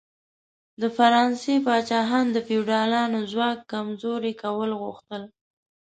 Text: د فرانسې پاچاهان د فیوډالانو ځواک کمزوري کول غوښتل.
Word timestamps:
د 0.81 0.83
فرانسې 0.97 1.55
پاچاهان 1.65 2.25
د 2.31 2.37
فیوډالانو 2.47 3.19
ځواک 3.31 3.59
کمزوري 3.73 4.33
کول 4.41 4.71
غوښتل. 4.81 5.23